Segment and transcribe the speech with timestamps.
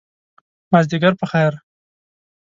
[0.71, 1.53] مازدیګر په خیر!